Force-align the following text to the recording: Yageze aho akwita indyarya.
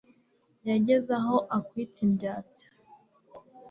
Yageze 0.69 1.11
aho 1.19 1.35
akwita 1.57 1.99
indyarya. 2.07 2.67